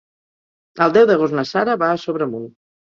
[0.87, 2.55] El deu d'agost na Sara va a Sobremunt.